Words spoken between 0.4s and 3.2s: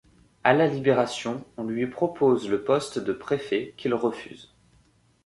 À la Libération, on lui propose le poste de